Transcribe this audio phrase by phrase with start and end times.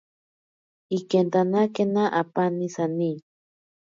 [0.97, 3.09] Ikentanakena apaani sani.